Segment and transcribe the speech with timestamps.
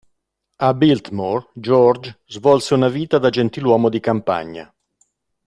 [0.57, 4.73] A Biltmore, George svolse una vita da gentiluomo di campagna.